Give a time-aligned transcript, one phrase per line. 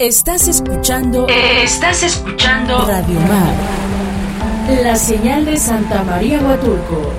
[0.00, 1.28] Estás escuchando.
[1.28, 2.84] Estás escuchando.
[2.84, 3.54] Radio Mar.
[4.82, 7.12] La señal de Santa María Huatulco.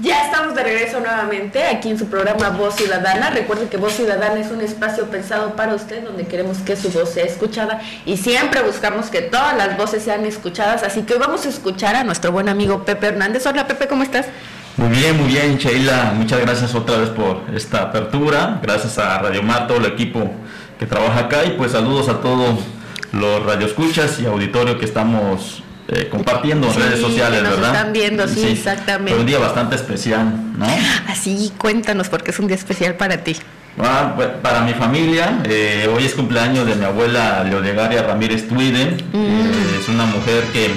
[0.00, 3.30] Ya estamos de regreso nuevamente aquí en su programa Voz Ciudadana.
[3.30, 7.10] Recuerden que Voz Ciudadana es un espacio pensado para usted donde queremos que su voz
[7.10, 10.82] sea escuchada y siempre buscamos que todas las voces sean escuchadas.
[10.82, 13.46] Así que hoy vamos a escuchar a nuestro buen amigo Pepe Hernández.
[13.46, 14.26] Hola Pepe, ¿cómo estás?
[14.76, 16.14] Muy bien, muy bien, Sheila.
[16.16, 18.58] Muchas gracias otra vez por esta apertura.
[18.62, 20.32] Gracias a Radio Mar, todo el equipo
[20.78, 22.58] que trabaja acá y pues saludos a todos
[23.12, 27.74] los radioescuchas y auditorio que estamos eh, compartiendo en redes sociales, que nos ¿verdad?
[27.74, 29.18] están viendo, sí, exactamente.
[29.18, 30.66] Un día bastante especial, ¿no?
[31.06, 33.36] Así, cuéntanos porque es un día especial para ti.
[33.78, 38.96] Ah, pues, para mi familia, eh, hoy es cumpleaños de mi abuela Leodegaria Ramírez Tuide.
[39.12, 39.16] Mm.
[39.16, 40.70] Eh, es una mujer que,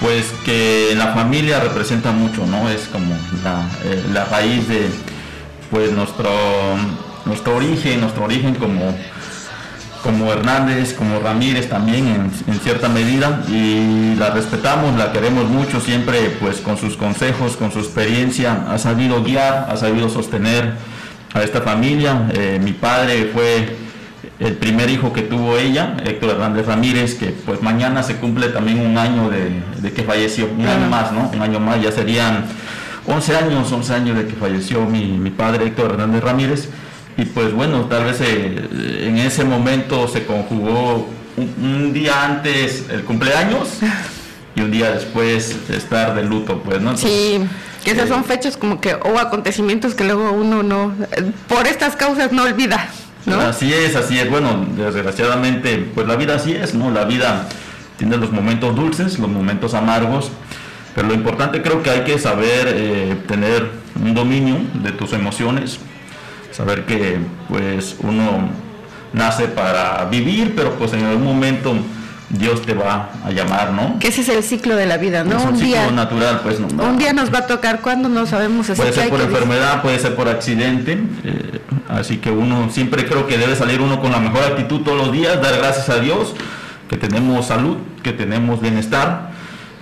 [0.00, 2.68] pues, que la familia representa mucho, ¿no?
[2.68, 4.88] Es como la, eh, la raíz de,
[5.70, 6.30] pues, nuestro,
[7.24, 8.96] nuestro origen, nuestro origen como,
[10.02, 15.80] como Hernández, como Ramírez también en, en cierta medida y la respetamos, la queremos mucho,
[15.80, 20.74] siempre pues con sus consejos, con su experiencia, ha sabido guiar, ha sabido sostener
[21.34, 22.28] a esta familia.
[22.32, 23.87] Eh, mi padre fue
[24.40, 28.80] el primer hijo que tuvo ella, Héctor Hernández Ramírez, que pues mañana se cumple también
[28.80, 29.50] un año de,
[29.80, 31.30] de que falleció, un año más, ¿no?
[31.32, 32.44] Un año más, ya serían
[33.06, 36.68] 11 años, 11 años de que falleció mi, mi padre Héctor Hernández Ramírez.
[37.16, 42.84] Y pues bueno, tal vez eh, en ese momento se conjugó un, un día antes
[42.90, 43.80] el cumpleaños
[44.54, 46.96] y un día después estar de luto, pues, ¿no?
[46.96, 47.40] Sí,
[47.84, 50.94] que esas eh, son fechas como que, o acontecimientos que luego uno no,
[51.48, 52.88] por estas causas no olvida,
[53.26, 53.40] ¿no?
[53.40, 54.30] Así es, así es.
[54.30, 56.90] Bueno, desgraciadamente, pues la vida así es, ¿no?
[56.90, 57.48] La vida
[57.96, 60.30] tiene los momentos dulces, los momentos amargos,
[60.94, 65.78] pero lo importante creo que hay que saber eh, tener un dominio de tus emociones,
[66.52, 68.48] saber que pues uno
[69.12, 71.74] nace para vivir, pero pues en algún momento
[72.30, 73.98] Dios te va a llamar, ¿no?
[73.98, 75.38] Que ese es el ciclo de la vida, ¿no?
[75.38, 76.66] es un, un ciclo día, natural, pues no.
[76.84, 79.98] un día nos va a tocar cuando no sabemos así Puede ser por enfermedad, puede
[79.98, 84.18] ser por accidente, eh, así que uno siempre creo que debe salir uno con la
[84.18, 86.34] mejor actitud todos los días, dar gracias a Dios
[86.88, 89.30] que tenemos salud, que tenemos bienestar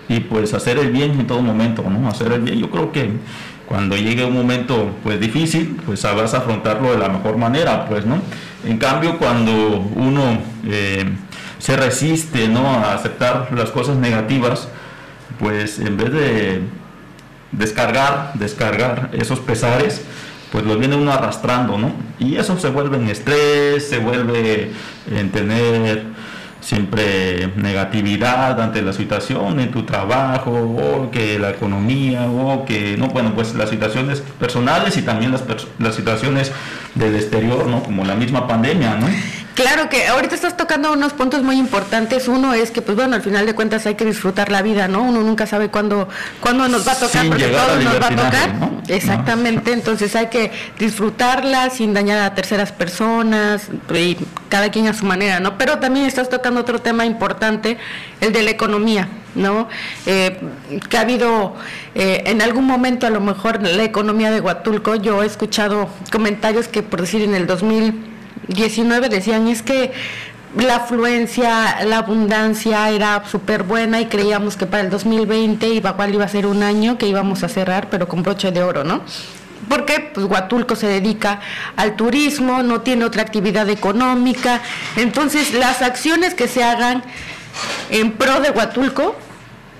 [0.09, 2.09] y pues hacer el bien en todo momento, ¿no?
[2.09, 2.59] Hacer el bien.
[2.59, 3.11] Yo creo que
[3.67, 8.21] cuando llegue un momento pues difícil, pues sabrás afrontarlo de la mejor manera, pues, ¿no?
[8.65, 11.05] En cambio, cuando uno eh,
[11.59, 12.67] se resiste, ¿no?
[12.69, 14.69] A aceptar las cosas negativas,
[15.39, 16.61] pues en vez de
[17.53, 20.03] descargar, descargar esos pesares,
[20.53, 21.93] pues los viene uno arrastrando, ¿no?
[22.19, 24.73] Y eso se vuelve en estrés, se vuelve
[25.11, 26.05] en tener
[26.61, 33.09] siempre negatividad ante la situación en tu trabajo, o que la economía, o que, no,
[33.09, 35.45] bueno, pues las situaciones personales y también las,
[35.79, 36.53] las situaciones
[36.95, 37.83] del exterior, ¿no?
[37.83, 39.07] Como la misma pandemia, ¿no?
[39.57, 42.29] Claro que ahorita estás tocando unos puntos muy importantes.
[42.29, 45.01] Uno es que, pues bueno, al final de cuentas hay que disfrutar la vida, ¿no?
[45.01, 47.95] Uno nunca sabe cuándo, cuándo nos va a tocar, Sin porque llegar todo al nos
[47.95, 48.55] va a tocar.
[48.55, 48.83] ¿no?
[48.87, 54.19] Exactamente, entonces hay que disfrutarla sin dañar a terceras personas y
[54.51, 55.57] cada quien a su manera, ¿no?
[55.57, 57.79] Pero también estás tocando otro tema importante,
[58.21, 59.09] el de la economía.
[59.35, 59.69] ¿no?
[60.07, 60.41] Eh,
[60.89, 61.55] que ha habido
[61.95, 66.69] eh, en algún momento a lo mejor la economía de Huatulco, yo he escuchado comentarios
[66.69, 67.47] que por decir en el
[68.49, 69.93] 2019 decían es que
[70.57, 76.15] la afluencia, la abundancia era súper buena y creíamos que para el 2020 iba, igual
[76.15, 79.03] iba a ser un año que íbamos a cerrar, pero con broche de oro, ¿no?
[79.69, 81.41] Porque pues Huatulco se dedica
[81.77, 84.63] al turismo, no tiene otra actividad económica,
[84.97, 87.03] entonces las acciones que se hagan
[87.91, 89.17] en pro de Huatulco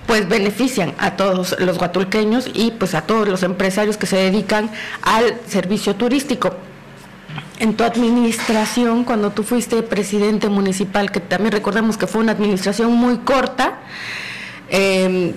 [0.05, 4.69] pues benefician a todos los huatulqueños y pues a todos los empresarios que se dedican
[5.01, 6.55] al servicio turístico
[7.59, 12.93] en tu administración, cuando tú fuiste presidente municipal, que también recordemos que fue una administración
[12.93, 13.79] muy corta,
[14.69, 15.33] eh,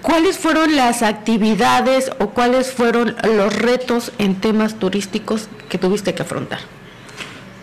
[0.00, 6.22] ¿cuáles fueron las actividades o cuáles fueron los retos en temas turísticos que tuviste que
[6.22, 6.60] afrontar?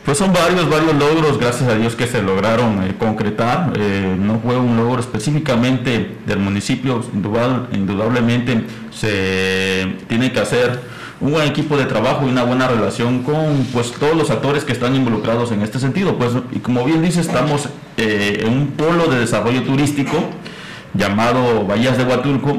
[0.06, 3.74] Pues son varios, varios logros, gracias a Dios que se lograron eh, concretar.
[3.76, 10.80] Eh, no fue un logro específicamente del municipio, indudable, indudablemente se tiene que hacer
[11.22, 14.72] un buen equipo de trabajo y una buena relación con pues todos los actores que
[14.72, 16.18] están involucrados en este sentido.
[16.18, 20.18] Pues y como bien dice, estamos eh, en un polo de desarrollo turístico
[20.94, 22.58] llamado Bahías de Huatulco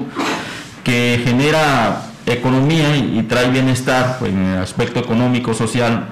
[0.85, 6.09] que genera economía y, trae bienestar pues, en el aspecto económico, social,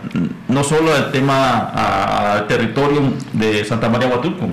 [0.48, 1.68] no solo al tema
[2.34, 3.00] al territorio
[3.32, 4.48] de Santa María Huatulco.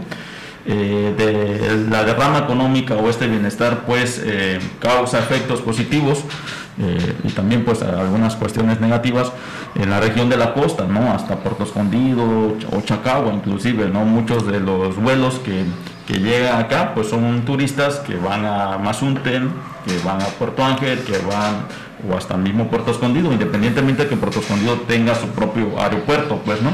[0.68, 6.24] Eh, de la derrama económica o este bienestar pues eh, causa efectos positivos
[6.78, 9.32] eh, y también pues algunas cuestiones negativas
[9.76, 11.12] en la región de la costa, ¿no?
[11.12, 12.24] Hasta Puerto Escondido
[12.72, 14.06] o Chacagua inclusive, ¿no?
[14.06, 15.64] Muchos de los vuelos que,
[16.08, 19.52] que llegan acá pues son turistas que van a Mazunten,
[19.86, 21.66] que van a Puerto Ángel, que van
[22.10, 26.42] o hasta el mismo Puerto Escondido, independientemente de que Puerto Escondido tenga su propio aeropuerto,
[26.46, 26.72] pues, ¿no?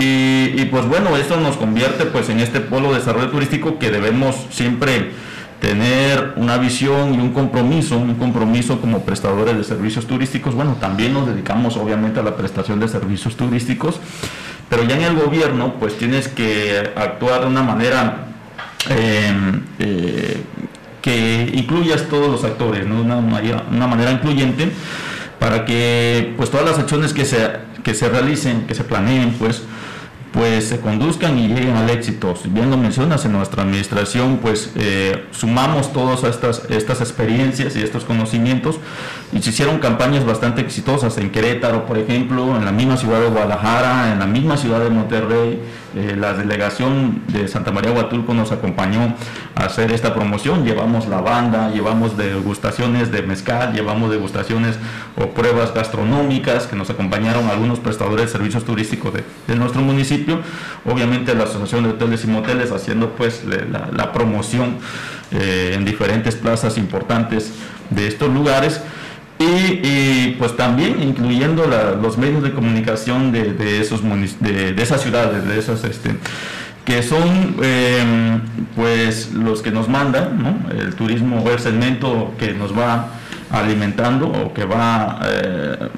[0.00, 4.36] Y, pues bueno, esto nos convierte pues en este polo de desarrollo turístico que debemos
[4.50, 5.10] siempre
[5.60, 10.54] tener una visión y un compromiso, un compromiso como prestadores de servicios turísticos.
[10.54, 13.98] Bueno, también nos dedicamos obviamente a la prestación de servicios turísticos,
[14.68, 18.26] pero ya en el gobierno pues tienes que actuar de una manera
[18.90, 19.32] eh,
[19.80, 20.42] eh,
[21.02, 23.00] que incluyas todos los actores, ¿no?
[23.00, 24.70] una, una manera incluyente
[25.38, 27.50] para que pues todas las acciones que se,
[27.82, 29.62] que se realicen, que se planeen, pues
[30.32, 32.36] pues se conduzcan y lleguen al éxito.
[32.36, 37.82] Si bien lo mencionas en nuestra administración, pues eh, sumamos todas estas, estas experiencias y
[37.82, 38.76] estos conocimientos
[39.32, 43.28] y se hicieron campañas bastante exitosas en Querétaro, por ejemplo, en la misma ciudad de
[43.28, 45.60] Guadalajara, en la misma ciudad de Monterrey.
[45.94, 49.14] Eh, la delegación de Santa María Huatulco nos acompañó
[49.54, 50.64] a hacer esta promoción.
[50.64, 54.76] Llevamos la banda, llevamos degustaciones de mezcal, llevamos degustaciones
[55.16, 59.14] o pruebas gastronómicas que nos acompañaron algunos prestadores de servicios turísticos
[59.46, 60.40] de nuestro municipio
[60.84, 64.78] obviamente la Asociación de Hoteles y Moteles haciendo pues la, promoción
[65.30, 67.52] eh, en diferentes plazas importantes
[67.90, 68.80] de estos lugares.
[69.40, 71.64] Y, pues también incluyendo
[72.02, 74.02] los medios de comunicación de, esos
[74.40, 76.10] de, esas ciudades, de esas este,
[76.84, 78.40] que son em,
[78.74, 83.10] pues los que nos mandan, el turismo o el segmento que nos va
[83.50, 85.88] alimentando o que va eh,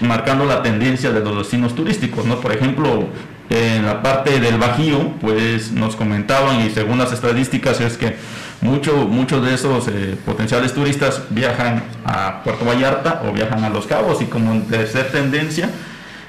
[0.00, 2.40] marcando la tendencia de los destinos turísticos, ¿no?
[2.40, 3.08] Por ejemplo,
[3.50, 8.16] en la parte del Bajío, pues nos comentaban y según las estadísticas es que
[8.62, 13.86] muchos mucho de esos eh, potenciales turistas viajan a Puerto Vallarta o viajan a Los
[13.86, 15.68] Cabos y como tercera tendencia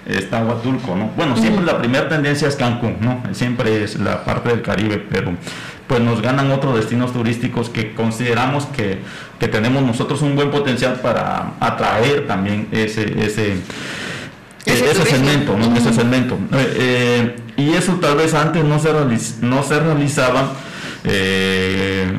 [0.06, 1.12] está Huatulco, ¿no?
[1.16, 3.24] Bueno, siempre la primera tendencia es Cancún, ¿no?
[3.34, 5.32] Siempre es la parte del Caribe, pero
[5.88, 9.00] pues nos ganan otros destinos turísticos que consideramos que,
[9.40, 13.58] que tenemos nosotros un buen potencial para atraer también ese, ese
[14.66, 16.38] ese, segmento, ese segmento.
[16.54, 18.90] Eh, eh, y eso tal vez antes no se,
[19.42, 20.54] no se realizaba
[21.04, 22.12] eh,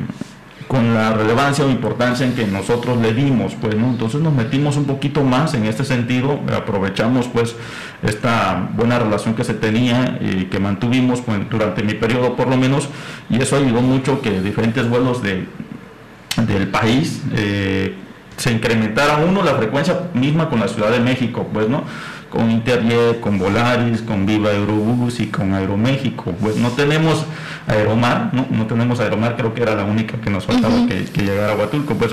[0.67, 3.87] con la relevancia o importancia en que nosotros le dimos, pues, ¿no?
[3.87, 7.55] Entonces nos metimos un poquito más en este sentido, aprovechamos pues
[8.01, 12.57] esta buena relación que se tenía y que mantuvimos pues, durante mi periodo por lo
[12.57, 12.89] menos,
[13.29, 15.45] y eso ayudó mucho que diferentes vuelos de,
[16.47, 17.21] del país
[18.37, 21.83] se incrementara uno la frecuencia misma con la Ciudad de México, pues, ¿no?
[22.35, 26.33] Con Interjet, con Volaris, con Viva Aerobús y con Aeroméxico.
[26.33, 27.25] Pues no tenemos
[27.65, 31.53] Aeromar, no, no tenemos Aeromar, creo que era la única que nos faltaba que, llegara
[31.53, 31.95] a Huatulco.
[31.95, 32.11] Pues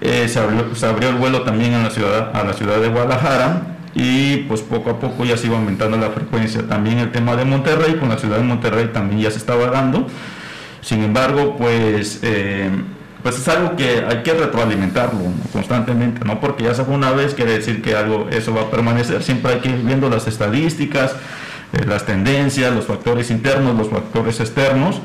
[0.00, 4.38] eh, se, abrió, el vuelo también en la ciudad, a la ciudad de Guadalajara y
[4.48, 6.66] pues poco a poco ya se iba aumentando la frecuencia.
[6.66, 10.06] También el tema de Monterrey, con la ciudad de Monterrey también ya se estaba dando.
[10.80, 12.20] Sin embargo, pues...
[12.22, 12.70] Eh,
[13.28, 15.20] pues es algo que hay que retroalimentarlo
[15.52, 18.70] constantemente, no porque ya se fue una vez quiere decir que algo eso va a
[18.70, 21.12] permanecer, siempre hay que ir viendo las estadísticas,
[21.74, 25.02] eh, las tendencias, los factores internos, los factores externos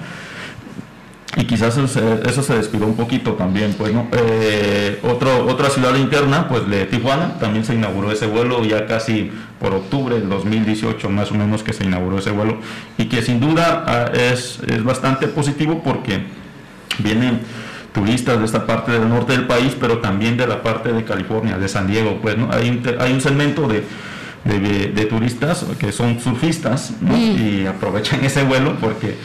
[1.35, 3.91] y quizás eso se, descuidó un poquito también, pues.
[4.13, 9.31] Eh, otro, otra ciudad interna, pues de Tijuana, también se inauguró ese vuelo ya casi
[9.59, 12.59] por octubre del 2018 más o menos que se inauguró ese vuelo
[12.98, 16.24] y que sin duda ah, es, es bastante positivo porque
[17.00, 17.39] viene
[17.93, 21.57] turistas de esta parte del norte del país, pero también de la parte de California,
[21.57, 22.19] de San Diego.
[22.21, 22.50] Pues ¿no?
[22.51, 23.83] hay, un, hay un segmento de,
[24.43, 26.93] de, turistas que son surfistas
[27.38, 29.17] y aprovechan ese vuelo porque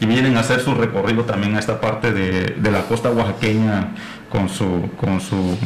[0.00, 3.94] vienen a hacer su recorrido también a esta parte de, de la costa oaxaqueña
[4.28, 5.56] con su, con su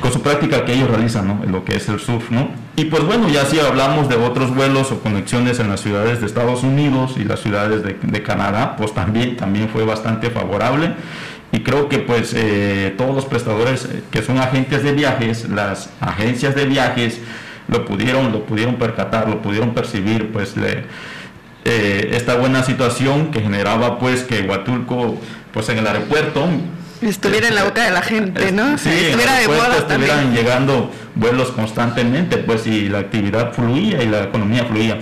[0.00, 1.40] con su práctica que ellos realizan, ¿no?
[1.46, 2.48] Lo que es el surf, ¿no?
[2.76, 6.26] Y pues bueno, ya si hablamos de otros vuelos o conexiones en las ciudades de
[6.26, 10.94] Estados Unidos y las ciudades de, Canadá, pues también, también fue bastante favorable.
[11.52, 15.90] Y creo que pues eh, todos los prestadores eh, que son agentes de viajes, las
[16.00, 17.20] agencias de viajes,
[17.68, 23.98] lo pudieron, lo pudieron percatar, lo pudieron percibir, pues eh, esta buena situación que generaba
[23.98, 25.18] pues que Huatulco,
[25.52, 26.46] pues en el aeropuerto,
[27.02, 28.78] estuviera en la boca de la gente, ¿no?
[28.78, 34.24] Sí, estuviera de moda estuvieran llegando vuelos constantemente, pues y la actividad fluía y la
[34.24, 34.98] economía fluía.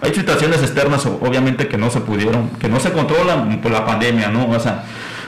[0.00, 4.28] Hay situaciones externas, obviamente, que no se pudieron, que no se controlan por la pandemia,
[4.28, 4.48] ¿no?
[4.50, 4.84] O sea,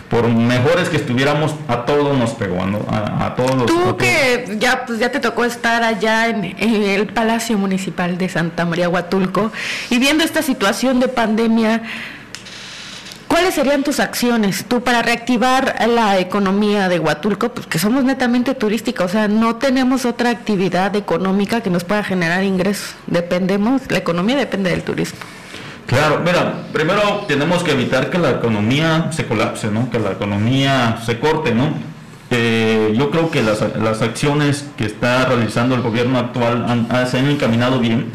[0.08, 2.78] por mejores que estuviéramos, a todos nos pegó, ¿no?
[2.90, 3.66] a, todos los...
[3.66, 8.28] Tú que ya, pues ya te tocó estar allá en, en, el Palacio Municipal de
[8.28, 9.52] Santa María Huatulco
[9.90, 11.82] y viendo esta situación de pandemia, ¿cuál
[13.38, 17.50] ¿cuáles serían tus acciones tú para reactivar la economía de Huatulco?
[17.50, 22.02] Pues que somos netamente turística, o sea, no tenemos otra actividad económica que nos pueda
[22.02, 22.96] generar ingresos.
[23.06, 25.20] Dependemos, la economía depende del turismo.
[25.86, 29.88] Claro, mira, primero tenemos que evitar que la economía se colapse, ¿no?
[29.88, 31.74] Que la economía se corte, ¿no?
[32.32, 37.20] Eh, yo creo que las, las, acciones que está realizando el gobierno actual han, se
[37.20, 38.10] han encaminado bien,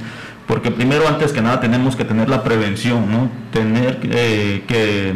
[0.48, 3.30] porque primero, antes que nada, tenemos que tener la prevención, ¿no?
[3.52, 5.16] Tener eh, que,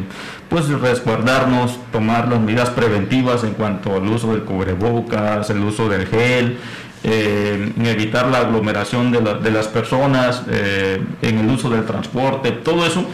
[0.49, 6.07] pues, resguardarnos, tomar las medidas preventivas en cuanto al uso del cubrebocas, el uso del
[6.07, 6.57] gel,
[7.03, 13.05] eh, evitar la aglomeración de, las personas, eh, en el uso del transporte, todo eso,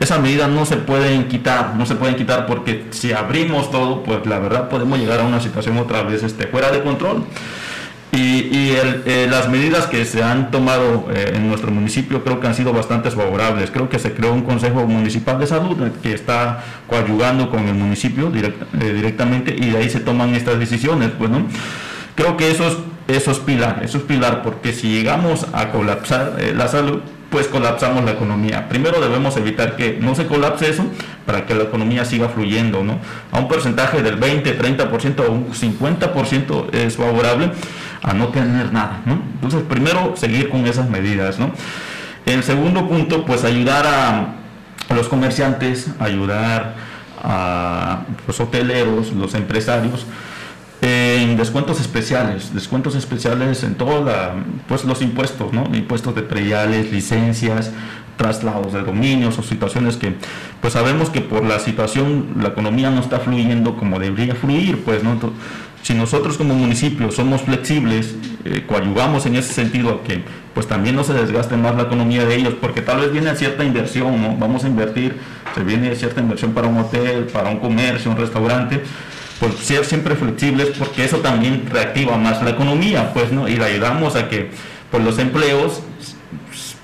[0.00, 4.26] esas medidas no se pueden quitar, no se pueden quitar porque si abrimos todo, pues
[4.26, 7.24] la verdad podemos llegar a una situación otra vez este, fuera de control.
[8.12, 12.72] Y, eh, las medidas que se han tomado en nuestro municipio creo que han sido
[12.72, 13.70] bastante favorables.
[13.70, 18.30] Creo que se creó un Consejo Municipal de Salud que está coadyugando con el municipio
[18.30, 21.16] directamente y de ahí se toman estas decisiones.
[21.18, 21.46] Bueno,
[22.14, 22.76] creo que eso es
[23.08, 27.00] eso es pilar, eso es pilar, porque si llegamos a colapsar eh, la salud,
[27.30, 28.68] pues colapsamos la economía.
[28.68, 30.84] Primero debemos evitar que no se colapse eso
[31.26, 32.98] para que la economía siga fluyendo, ¿no?
[33.32, 37.50] A un porcentaje del 20, 30% o un 50% es favorable
[38.02, 39.20] a no tener nada, ¿no?
[39.34, 41.52] Entonces, primero seguir con esas medidas, ¿no?
[42.26, 46.74] El segundo punto, pues ayudar a, los comerciantes, ayudar
[47.22, 50.06] a los hoteleros, los empresarios,
[50.82, 54.10] en descuentos especiales, descuentos especiales en todos
[54.66, 55.64] pues los impuestos, ¿no?
[55.72, 57.70] Impuestos de prediales, licencias,
[58.16, 60.14] traslados de dominios o situaciones que
[60.60, 65.02] pues sabemos que por la situación la economía no está fluyendo como debería fluir, pues
[65.02, 65.18] no
[65.82, 68.14] si nosotros como municipio somos flexibles,
[68.44, 70.22] eh, coadyugamos en ese sentido que
[70.54, 73.64] pues también no se desgaste más la economía de ellos, porque tal vez viene cierta
[73.64, 74.38] inversión.
[74.38, 75.16] Vamos a invertir,
[75.54, 78.80] se viene cierta inversión para un hotel, para un comercio, un restaurante,
[79.40, 83.48] pues ser siempre flexibles porque eso también reactiva más la economía, pues, ¿no?
[83.48, 84.50] Y le ayudamos a que
[84.90, 85.82] pues los empleos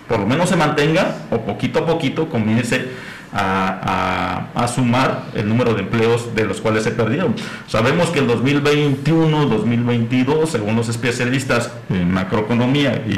[0.08, 2.88] por lo menos se mantenga o poquito a poquito comience
[3.32, 7.34] a, sumar el número de empleos de los cuales se perdieron.
[7.66, 13.14] Sabemos que el 2021, 2022, según los especialistas en macroeconomía y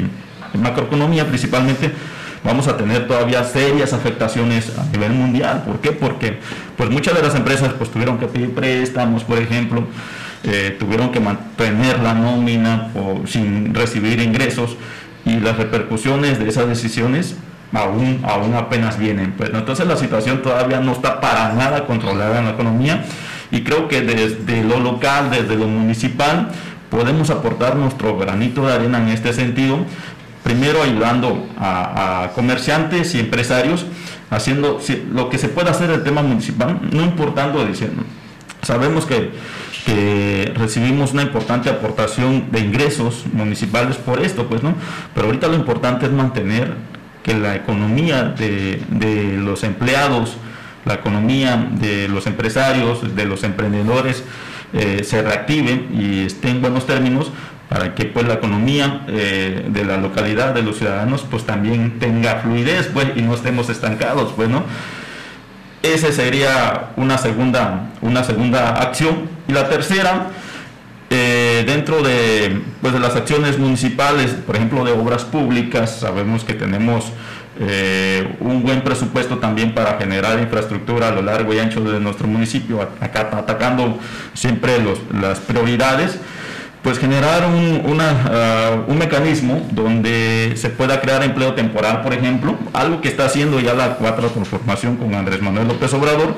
[0.53, 1.91] en macroeconomía principalmente,
[2.43, 5.63] vamos a tener todavía serias afectaciones a nivel mundial.
[5.65, 5.91] ¿Por qué?
[5.91, 6.39] Porque
[6.77, 9.83] pues muchas de las empresas pues tuvieron que pedir préstamos, por ejemplo,
[10.43, 12.91] eh, tuvieron que mantener la nómina
[13.25, 14.75] sin recibir ingresos
[15.25, 17.35] y las repercusiones de esas decisiones
[17.73, 19.33] aún, aún apenas vienen.
[19.37, 23.05] Pues, entonces la situación todavía no está para nada controlada en la economía
[23.51, 26.49] y creo que desde lo local, desde lo municipal,
[26.89, 29.85] podemos aportar nuestro granito de arena en este sentido
[30.43, 33.85] primero ayudando a, comerciantes y empresarios,
[34.29, 34.79] haciendo
[35.13, 38.03] lo que se puede hacer el tema municipal, no importando diciendo.
[38.61, 39.31] Sabemos que,
[40.55, 44.75] recibimos una importante aportación de ingresos municipales por esto, pues, ¿no?
[45.13, 46.73] Pero ahorita lo importante es mantener
[47.23, 50.37] que la economía de, los empleados,
[50.85, 54.23] la economía de los empresarios, de los emprendedores,
[54.73, 57.31] eh, se reactive y esté en buenos términos
[57.67, 62.37] para que pues la economía eh, de la localidad de los ciudadanos pues también tenga
[62.37, 64.63] fluidez pues y no estemos estancados pues no
[65.83, 69.29] esa sería una segunda una segunda acción.
[69.47, 70.27] Y la tercera
[71.09, 76.53] eh, dentro de pues de las acciones municipales por ejemplo de obras públicas sabemos que
[76.53, 77.11] tenemos
[77.59, 82.27] eh, un buen presupuesto también para generar infraestructura a lo largo y ancho de nuestro
[82.27, 83.99] municipio acá atacando
[84.33, 86.17] siempre los, las prioridades
[86.81, 93.01] pues generar un, ah, un, mecanismo donde se pueda crear empleo temporal, por ejemplo, algo
[93.01, 96.35] que está haciendo ya la cuarta transformación con Andrés Manuel López Obrador,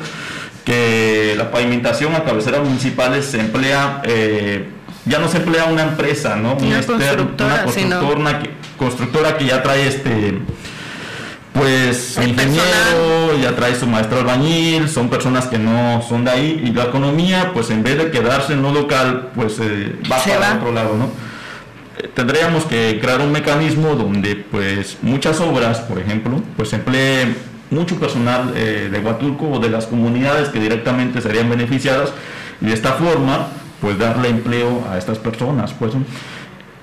[0.66, 4.70] que la pavimentación a cabeceras municipales se emplea, eh,
[5.06, 6.56] ya no se emplea una empresa, ¿no?
[6.56, 7.66] Una, constructora,
[8.16, 8.40] una
[8.78, 10.40] constructora que ya trae este
[11.54, 16.72] pues ingeniero, ya trae su maestro albañil, son personas que no son de ahí y
[16.72, 20.72] la economía, pues en vez de quedarse en lo local, pues eh, va para otro
[20.72, 21.06] lado, ¿no?
[21.98, 27.36] Eh, tendríamos que crear un mecanismo donde pues muchas obras, por ejemplo, pues emplee
[27.70, 32.10] mucho personal eh, de Huatulco o de las comunidades que directamente serían beneficiadas
[32.62, 33.48] y de esta forma
[33.80, 35.94] pues darle empleo a estas personas, pues.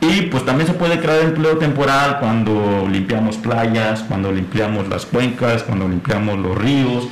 [0.00, 5.62] Y pues también se puede crear empleo temporal cuando limpiamos playas, cuando limpiamos las cuencas,
[5.62, 7.08] cuando limpiamos los ríos,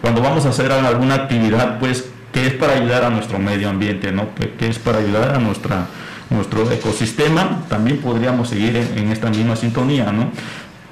[0.00, 4.12] cuando vamos a hacer alguna actividad pues que es para ayudar a nuestro medio ambiente,
[4.12, 4.28] ¿no?
[4.58, 5.86] que es para ayudar a nuestra,
[6.28, 10.12] nuestro ecosistema, también podríamos seguir en, esta misma sintonía.
[10.12, 10.30] ¿no?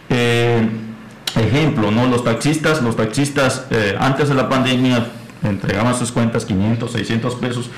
[0.09, 0.67] Eh,
[1.37, 2.07] ejemplo, ¿no?
[2.07, 5.07] Los taxistas, los taxistas eh, antes de la pandemia
[5.43, 7.71] entregaban sus cuentas 500, 600 pesos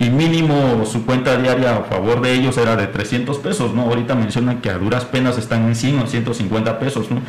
[0.00, 3.82] y mínimo su cuenta diaria a favor de ellos era de 300 pesos, ¿no?
[3.82, 7.20] Ahorita mencionan que a duras penas están en 100 o 150 pesos, ¿no?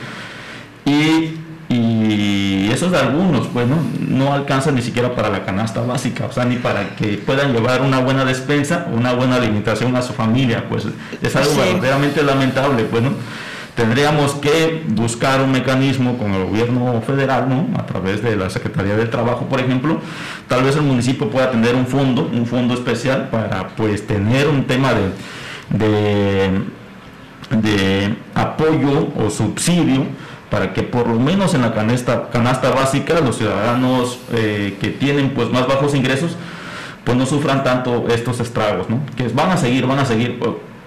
[0.85, 1.37] Y,
[1.67, 3.75] y esos de algunos, pues, ¿no?
[3.99, 7.81] No alcanzan ni siquiera para la canasta básica, o sea, ni para que puedan llevar
[7.81, 10.87] una buena despensa, una buena alimentación a su familia, pues
[11.21, 13.11] es algo verdaderamente lamentable, pues, ¿no?
[13.75, 17.67] Tendríamos que buscar un mecanismo con el gobierno federal, ¿no?
[17.79, 19.99] a través de la Secretaría del Trabajo, por ejemplo,
[20.47, 24.65] tal vez el municipio pueda tener un fondo, un fondo especial para pues tener un
[24.65, 26.61] tema de,
[27.49, 30.05] de, apoyo o subsidio
[30.49, 35.29] para que por lo menos en la canasta, canasta básica los ciudadanos eh, que tienen
[35.29, 36.35] pues más bajos ingresos
[37.05, 38.99] pues no sufran tanto estos estragos, ¿no?
[39.15, 40.39] que van a seguir, van a seguir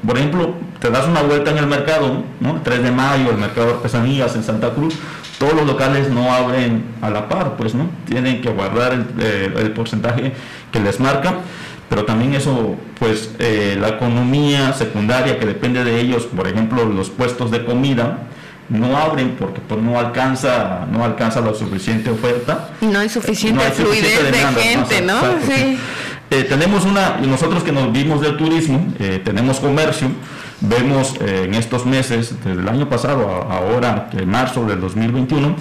[0.07, 2.57] por ejemplo, te das una vuelta en el mercado, ¿no?
[2.57, 4.95] El 3 de mayo, el mercado de artesanías en Santa Cruz,
[5.39, 7.89] todos los locales no abren a la par, pues, ¿no?
[8.07, 10.33] Tienen que guardar el, eh, porcentaje
[10.73, 11.35] que les marca,
[11.89, 17.11] pero también eso, pues, eh, la economía secundaria que depende de ellos, por ejemplo, los
[17.11, 18.19] puestos de comida,
[18.69, 24.33] no abren porque pues no alcanza no alcanza la suficiente oferta no hay suficiente fluidez
[24.33, 25.79] de gente no, sí.
[26.35, 30.09] Eh, tenemos una, nosotros que nos vimos del turismo, eh, tenemos comercio,
[30.61, 35.55] vemos eh, en estos meses, desde el año pasado a ahora, en marzo del 2021,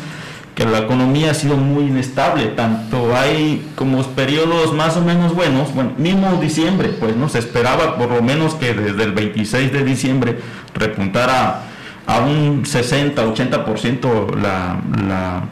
[0.56, 5.72] que la economía ha sido muy inestable, tanto hay como periodos más o menos buenos,
[5.76, 9.84] bueno, mismo diciembre, pues no se esperaba por lo menos que desde el 26 de
[9.84, 10.40] diciembre
[10.74, 11.66] repuntara
[12.08, 15.44] a un 60-80% la, la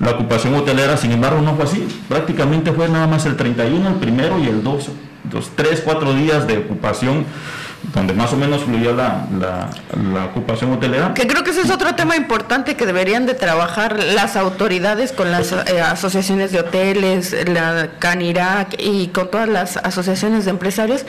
[0.00, 1.86] la ocupación hotelera, sin embargo, no fue así.
[2.08, 4.88] Prácticamente fue nada más el 31, el primero y el 2,
[5.32, 7.26] los 3, 4 días de ocupación
[7.94, 11.14] donde más o menos fluyó la, la, ocupación hotelera.
[11.14, 15.30] Que creo que ese es otro tema importante que deberían de trabajar las autoridades con
[15.30, 21.06] las eh, asociaciones de hoteles, la CANIRAC y con todas las asociaciones de empresarios,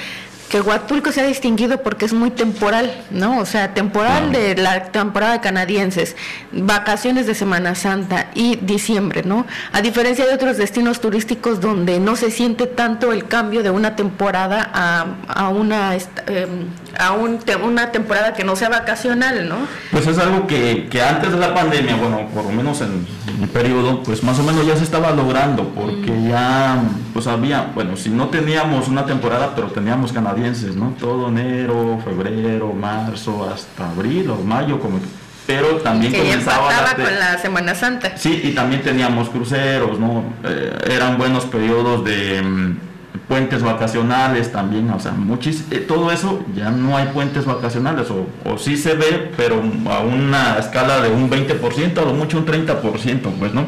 [0.50, 3.40] que Huatulco se ha distinguido porque es muy temporal, ¿no?
[3.40, 6.16] O sea, temporal de la temporada canadienses,
[6.52, 9.46] vacaciones de Semana Santa y diciembre, ¿no?
[9.72, 13.96] A diferencia de otros destinos turísticos donde no se siente tanto el cambio de una
[13.96, 16.68] temporada a, a una em,
[17.00, 19.56] a un, una temporada que no sea vacacional, ¿no?
[19.90, 23.08] Pues es algo que, que antes de la pandemia, bueno, por lo menos en
[23.42, 26.28] el periodo, pues más o menos ya se estaba logrando, porque mm.
[26.28, 26.82] ya,
[27.14, 30.94] pues había, bueno, si no teníamos una temporada, pero teníamos canadienses, ¿no?
[31.00, 35.00] Todo enero, febrero, marzo, hasta abril o mayo, como
[35.48, 38.16] pero también que comenzaba con la Semana Santa.
[38.18, 40.24] Sí, y también teníamos cruceros, ¿no?
[40.44, 42.89] Eh, eran buenos periodos de mm,
[43.30, 48.26] puentes vacacionales también, o sea, muchis, eh, todo eso ya no hay puentes vacacionales, o,
[48.44, 52.48] o, sí se ve, pero a una escala de un 20%, a lo mucho un
[52.48, 53.68] 30%, pues, ¿no?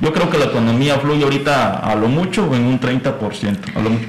[0.00, 3.90] Yo creo que la economía fluye ahorita a lo mucho en un 30%, a lo
[3.90, 4.04] mucho.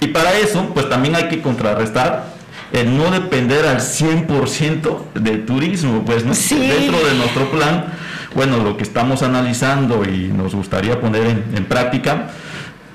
[0.00, 2.26] Y para eso, pues también hay que contrarrestar
[2.72, 6.34] el no depender al 100% del turismo, pues, ¿no?
[6.34, 7.86] Dentro de nuestro plan,
[8.34, 12.28] bueno, lo que estamos analizando y nos gustaría poner en, en práctica,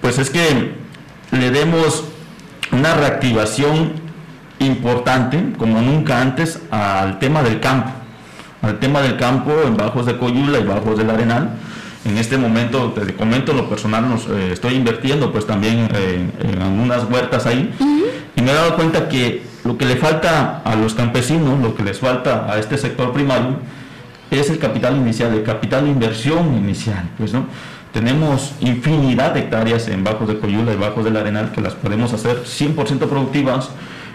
[0.01, 0.86] pues es que
[1.31, 2.05] le demos
[2.71, 3.93] una reactivación
[4.59, 7.91] importante, como nunca antes, al tema del campo,
[8.61, 11.49] al tema del campo en Bajos de Coyula y Bajos del Arenal.
[12.05, 16.61] En este momento, te comento, lo personal nos, eh, estoy invirtiendo pues también eh, en
[16.61, 17.73] algunas huertas ahí
[18.35, 21.83] y me he dado cuenta que lo que le falta a los campesinos, lo que
[21.83, 23.57] les falta a este sector primario,
[24.31, 27.45] es el capital inicial, el capital de inversión inicial, pues, ¿no?
[27.97, 32.13] Tenemos infinidad de hectáreas en Bajos de Coyula y Bajos del Arenal que las podemos
[32.13, 32.75] hacer 100%
[33.07, 33.71] productivas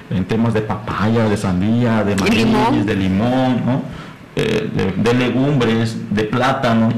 [0.09, 3.83] en temas de papaya, de sandía, de maíz, de limón,
[4.37, 6.91] eh, de, legumbres, de plátano,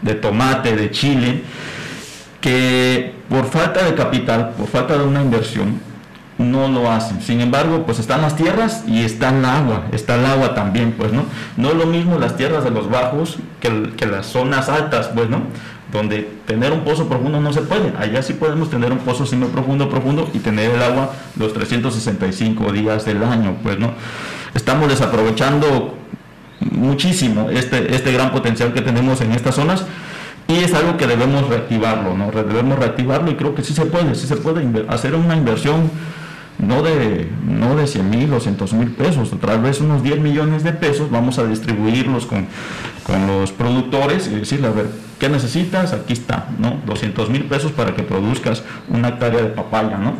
[0.00, 1.42] de tomate, de chile,
[2.40, 5.78] que por falta de capital, por falta de una inversión,
[6.38, 7.20] no lo hacen.
[7.20, 11.12] Sin embargo, pues están las tierras y está el agua, está el agua también, pues,
[11.12, 11.24] ¿no?
[11.58, 15.28] No es lo mismo las tierras de los bajos que, que las zonas altas, pues,
[15.28, 15.42] ¿no?
[15.92, 17.92] Donde tener un pozo profundo no se puede.
[17.98, 22.72] Allá sí podemos tener un pozo semi profundo, profundo y tener el agua los 365
[22.72, 23.92] días del año, pues no.
[24.54, 25.94] Estamos desaprovechando
[26.60, 29.84] muchísimo este, este gran potencial que tenemos en estas zonas
[30.46, 32.30] y es algo que debemos reactivarlo, ¿no?
[32.30, 35.90] Debemos reactivarlo y creo que sí se puede, sí se puede hacer una inversión
[36.60, 40.62] no de, no de 100 mil o 100 mil pesos, tal vez unos 10 millones
[40.62, 42.46] de pesos, vamos a distribuirlos con,
[43.04, 44.86] con los productores y decirle, a ver,
[45.18, 45.92] ¿qué necesitas?
[45.92, 46.78] Aquí está, ¿no?
[46.86, 50.14] 200 mil pesos para que produzcas una hectárea de papaya, ¿no?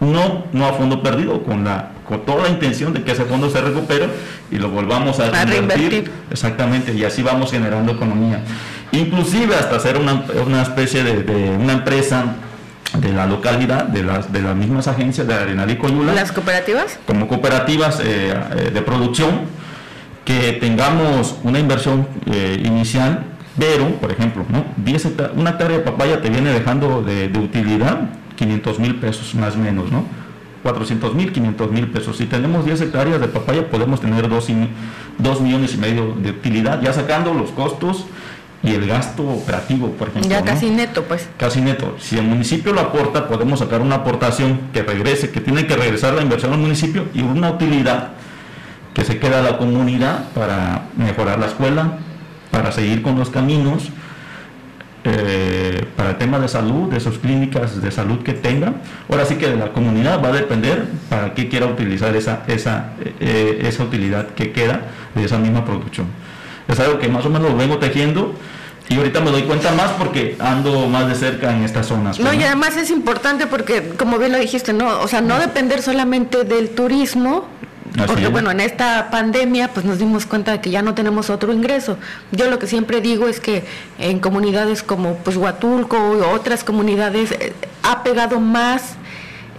[0.00, 3.50] No, no a fondo perdido, con la, con toda la intención de que ese fondo
[3.50, 4.08] se recupere
[4.50, 6.10] y lo volvamos a, reinvertir.
[6.30, 8.42] Exactamente, y así vamos generando economía.
[8.92, 12.36] Inclusive hasta hacer una, una especie de, de una empresa
[12.98, 16.12] de la localidad, de las, de las mismas agencias de Arenal y Coyula.
[16.12, 16.98] ¿Las cooperativas?
[17.06, 19.42] Como cooperativas eh, eh, de producción,
[20.24, 23.24] que tengamos una inversión eh, inicial,
[23.58, 24.64] pero, por ejemplo, ¿no?
[24.76, 29.58] 10 una hectárea de papaya te viene dejando de, utilidad 500 mil pesos más o
[29.58, 30.04] menos, ¿no?
[30.62, 32.16] 400 mil, 500 mil pesos.
[32.18, 36.92] Si tenemos 10 hectáreas de papaya, podemos tener 2 millones y medio de utilidad, ya
[36.92, 38.06] sacando los costos
[38.62, 40.30] y el gasto operativo, por ejemplo.
[40.30, 41.28] Ya casi neto, pues.
[41.38, 41.96] Casi neto.
[41.98, 46.12] Si el municipio lo aporta, podemos sacar una aportación que regrese, que tiene que regresar
[46.12, 48.10] la inversión al municipio y una utilidad
[48.92, 51.98] que se queda a la comunidad para mejorar la escuela,
[52.50, 53.88] para seguir con los caminos,
[55.04, 58.74] eh, para el tema de salud, de sus clínicas de salud que tenga.
[59.08, 62.92] Ahora sí que de la comunidad va a depender para qué quiera utilizar esa, esa,
[63.20, 64.82] eh, esa utilidad que queda
[65.14, 66.08] de esa misma producción
[66.72, 68.34] es algo que más o menos lo vengo tejiendo
[68.88, 72.18] y ahorita me doy cuenta más porque ando más de cerca en estas zonas.
[72.18, 75.80] No, y además es importante porque, como bien lo dijiste, no, o sea, no depender
[75.80, 77.46] solamente del turismo,
[78.06, 81.52] porque bueno, en esta pandemia pues nos dimos cuenta de que ya no tenemos otro
[81.52, 81.98] ingreso.
[82.32, 83.64] Yo lo que siempre digo es que
[83.98, 87.52] en comunidades como pues Huatulco u otras comunidades eh,
[87.82, 88.94] ha pegado más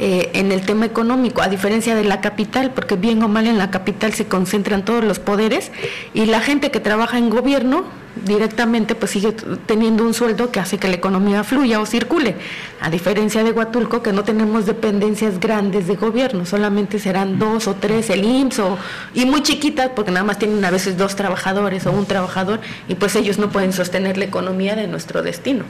[0.04, 3.60] eh, en el tema económico, a diferencia de la capital, porque bien o mal en
[3.60, 5.72] la capital se concentran todos los poderes
[6.16, 7.84] y la gente que trabaja en gobierno
[8.26, 9.34] directamente pues sigue
[9.68, 12.36] teniendo un sueldo que hace que la economía fluya o circule,
[12.80, 17.76] a diferencia de Huatulco que no tenemos dependencias grandes de gobierno, solamente serán dos o
[17.76, 18.62] tres el IMSS
[19.14, 22.96] y muy chiquitas porque nada más tienen a veces dos trabajadores o un trabajador y
[22.96, 25.64] pues ellos no pueden sostener la economía de nuestro destino.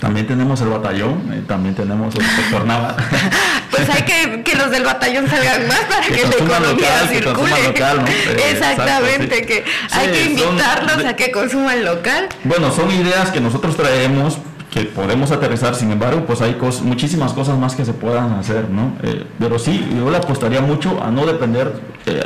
[0.00, 2.96] También tenemos el batallón, eh, también tenemos el sector naval.
[3.70, 7.64] pues hay que que los del batallón salgan más para que, la economía circule.
[7.68, 12.28] Local, eh, Exactamente, que hay que invitarlos a que consuman local.
[12.44, 14.38] Bueno, son ideas que nosotros traemos
[14.70, 18.96] que podemos aterrizar, sin embargo, pues hay muchísimas cosas más que se puedan hacer, ¿no?
[19.04, 21.72] Eh, pero sí, yo le apostaría mucho a no depender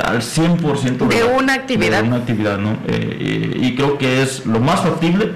[0.03, 2.01] al 100% de, de una actividad.
[2.01, 2.75] De una actividad, ¿no?
[2.87, 5.31] y creo que es lo más factible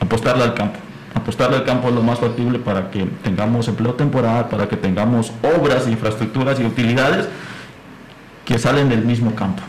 [0.00, 0.78] apostarle al campo
[1.16, 5.88] apostarle al campo lo más factible para que tengamos empleo temporal, para que tengamos obras,
[5.88, 7.26] infraestructuras y utilidades
[8.44, 9.62] que salen del mismo campo.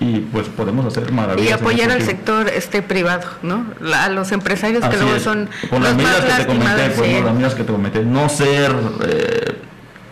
[0.00, 1.50] Y pues podemos hacer maravillas.
[1.50, 3.64] Y apoyar al sector este privado, ¿no?
[3.94, 7.54] a los empresarios que luego son con las medidas que te comenté, pues, las medidas
[7.54, 8.72] que te comenté, no ser
[9.06, 9.58] eh,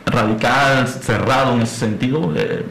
[0.06, 2.32] radical, cerrado en ese sentido.
[2.34, 2.64] Eh,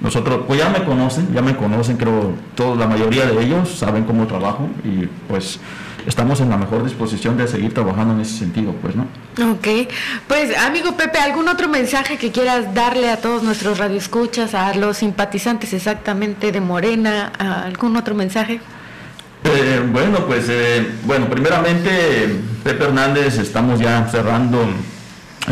[0.00, 4.04] nosotros, pues ya me conocen, ya me conocen, creo, toda la mayoría de ellos saben
[4.04, 5.60] cómo trabajo y pues
[6.06, 9.06] estamos en la mejor disposición de seguir trabajando en ese sentido, pues, ¿no?
[9.52, 9.88] Ok,
[10.28, 14.98] pues amigo Pepe, ¿algún otro mensaje que quieras darle a todos nuestros radioescuchas, a los
[14.98, 18.60] simpatizantes exactamente de Morena, algún otro mensaje?
[19.44, 21.90] Eh, bueno, pues, eh, bueno, primeramente,
[22.62, 24.64] Pepe Hernández, estamos ya cerrando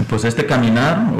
[0.08, 1.12] pues este caminar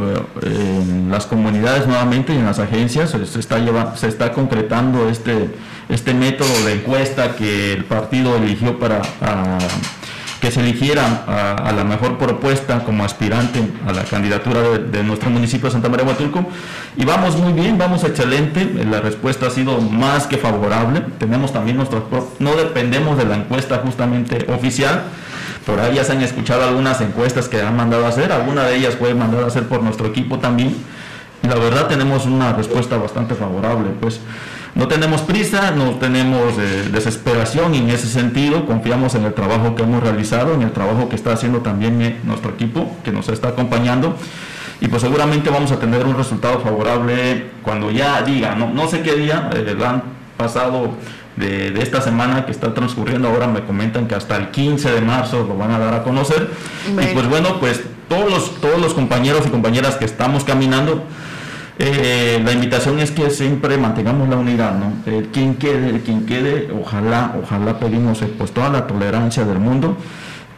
[0.43, 5.09] eh, en las comunidades nuevamente y en las agencias se está lleva, se está concretando
[5.09, 5.51] este
[5.91, 9.03] este método de encuesta que el partido eligió para
[10.41, 15.67] que se eligiera a, la mejor propuesta como aspirante a la candidatura de, nuestro municipio
[15.67, 16.47] de Santa María Huatulco.
[16.97, 21.77] Y vamos muy bien, vamos excelente, la respuesta ha sido más que favorable, tenemos también
[21.77, 22.05] nuestras
[22.39, 25.03] no dependemos de la encuesta justamente oficial,
[25.67, 28.77] por ahí ya se han escuchado algunas encuestas que han mandado a hacer, alguna de
[28.77, 30.75] ellas fue mandada a hacer por nuestro equipo también.
[31.43, 34.21] Y la verdad tenemos una respuesta bastante favorable, pues.
[34.75, 38.67] No tenemos prisa, no tenemos eh, desesperación en ese sentido.
[38.67, 42.21] Confiamos en el trabajo que hemos realizado, en el trabajo que está haciendo también eh,
[42.23, 44.17] nuestro equipo que nos está acompañando.
[44.81, 49.03] Y pues seguramente vamos a tener un resultado favorable cuando ya diga, no, no sé
[49.03, 50.03] qué día, eh, han
[50.37, 50.91] pasado
[51.41, 55.45] de, esta semana que está transcurriendo, ahora me comentan que hasta el 15 de marzo
[55.45, 56.51] lo van a dar a conocer.
[56.89, 61.05] Y pues bueno, pues todos los, todos los compañeros y compañeras que estamos caminando,
[61.79, 64.93] eh, la invitación es que siempre mantengamos la unidad, ¿no?
[65.11, 69.59] El quien quede, el quien quede, ojalá, ojalá pedimos eh, pues toda la tolerancia del
[69.59, 69.97] mundo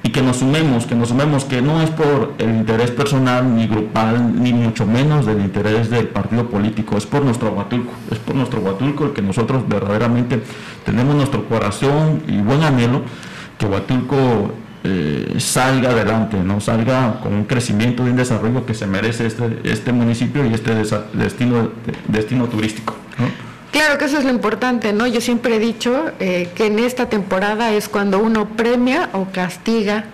[0.03, 3.67] y que nos sumemos, que nos sumemos, que no es por el interés personal ni
[3.67, 8.35] grupal, ni mucho menos del interés del partido político, es por nuestro Huatulco, es por
[8.35, 10.43] nuestro Huatulco el que nosotros verdaderamente
[10.85, 13.03] tenemos nuestro corazón y buen anhelo
[13.59, 14.53] que Huatulco
[14.85, 19.61] eh, salga adelante, no salga con un crecimiento y un desarrollo que se merece este,
[19.63, 20.75] este municipio y este
[21.13, 21.71] destino,
[22.09, 22.97] destino turístico.
[23.73, 25.07] Claro que eso es lo importante, ¿no?
[25.07, 30.05] Yo siempre he dicho eh, que en esta temporada es cuando uno premia o castiga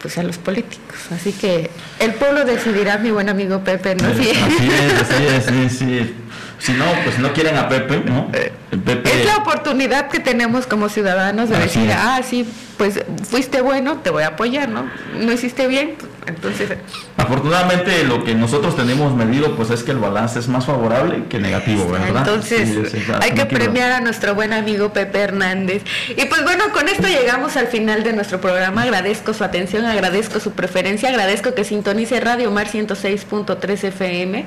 [0.00, 0.98] pues a los políticos.
[1.10, 4.14] Así que el pueblo decidirá, mi buen amigo Pepe, ¿no?
[4.14, 4.30] Sí.
[4.30, 6.14] Así es, así es, sí, sí.
[6.58, 8.30] Si no, pues no quieren a Pepe, ¿no?
[8.30, 9.20] Pepe...
[9.20, 14.10] Es la oportunidad que tenemos como ciudadanos de decir, ah, sí, pues fuiste bueno, te
[14.10, 14.90] voy a apoyar, ¿no?
[15.18, 16.70] No hiciste bien, entonces...
[17.16, 21.38] Afortunadamente lo que nosotros tenemos medido pues es que el balance es más favorable que
[21.38, 22.18] negativo, ¿verdad?
[22.18, 25.82] Entonces hay que premiar a nuestro buen amigo Pepe Hernández.
[26.10, 28.82] Y pues bueno, con esto llegamos al final de nuestro programa.
[28.82, 34.46] Agradezco su atención, agradezco su preferencia, agradezco que sintonice Radio Mar 106.3 FM.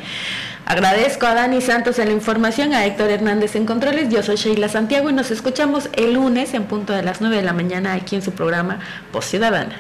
[0.66, 4.10] Agradezco a Dani Santos en la información, a Héctor Hernández en controles.
[4.10, 7.42] Yo soy Sheila Santiago y nos escuchamos el lunes en punto de las 9 de
[7.42, 8.80] la mañana aquí en su programa
[9.12, 9.76] Post Ciudadana.